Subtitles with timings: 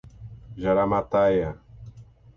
[0.61, 1.55] Jaramataia